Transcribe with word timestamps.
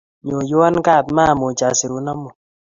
Nyoiwon 0.27 0.75
kat, 0.87 1.05
maamuch 1.15 1.61
asirun 1.69 2.07
amut. 2.11 2.35